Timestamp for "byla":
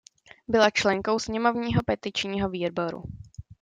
0.47-0.69